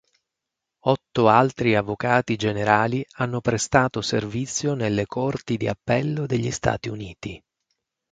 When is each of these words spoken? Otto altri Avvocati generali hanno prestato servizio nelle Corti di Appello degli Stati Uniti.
Otto 0.85 1.27
altri 1.27 1.75
Avvocati 1.75 2.35
generali 2.35 3.05
hanno 3.17 3.39
prestato 3.39 4.01
servizio 4.01 4.73
nelle 4.73 5.05
Corti 5.05 5.57
di 5.57 5.67
Appello 5.67 6.25
degli 6.25 6.49
Stati 6.49 6.89
Uniti. 6.89 7.39